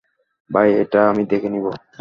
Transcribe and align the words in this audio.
ভাই, 0.49 0.69
এটা 0.73 0.99
আমি 1.09 1.23
দেখে 1.25 1.49
নিব। 1.49 1.65